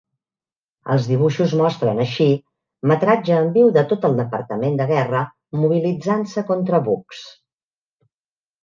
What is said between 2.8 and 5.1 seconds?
metratge en viu de tot el Departament de